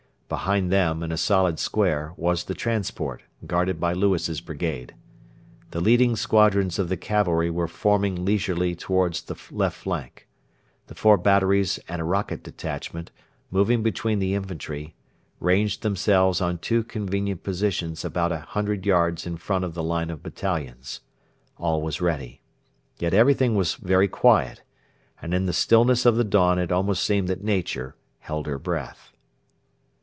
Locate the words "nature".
27.43-27.97